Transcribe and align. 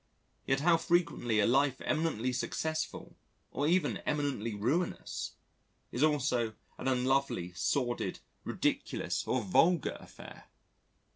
Yet 0.47 0.61
how 0.61 0.77
frequently 0.77 1.39
a 1.39 1.45
life 1.45 1.79
eminently 1.81 2.33
successful 2.33 3.15
or 3.51 3.67
even 3.67 3.97
eminently 3.97 4.55
ruinous 4.55 5.33
is 5.91 6.01
also 6.01 6.55
an 6.79 6.87
unlovely, 6.87 7.53
sordid, 7.53 8.17
ridiculous 8.43 9.23
or 9.27 9.43
vulgar 9.43 9.97
affair! 9.99 10.47